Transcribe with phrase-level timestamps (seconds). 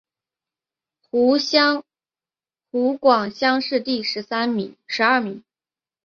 [1.11, 1.13] 湖
[2.97, 4.25] 广乡试第十
[5.03, 5.43] 二名。